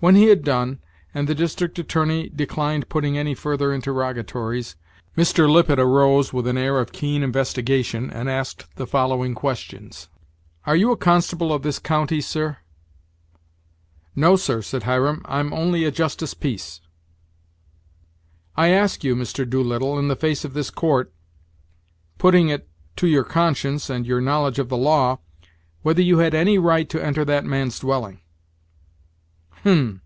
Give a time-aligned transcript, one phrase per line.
[0.00, 0.78] When he had done,
[1.12, 4.76] and the district attorney declined putting any further interrogatories,
[5.16, 5.50] Mr.
[5.50, 10.08] Lippet arose, with an air of keen investigation, and asked the following questions:
[10.66, 12.58] "Are you a constable of this county, sir?"
[14.14, 16.80] "No, sir," said Hiram, "I'm only a justice peace."
[18.56, 19.50] "I ask you, Mr.
[19.50, 21.12] Doolittle, in the face of this court,
[22.18, 25.18] putting it to your conscience and your knowledge of the law,
[25.82, 28.20] whether you had any right to enter that man's dwelling?"
[29.62, 30.00] "Hem!"